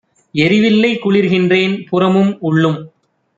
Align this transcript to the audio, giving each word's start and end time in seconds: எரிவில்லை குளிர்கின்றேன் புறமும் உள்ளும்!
எரிவில்லை 0.35 0.99
குளிர்கின்றேன் 1.03 1.75
புறமும் 1.89 2.37
உள்ளும்! 2.39 2.79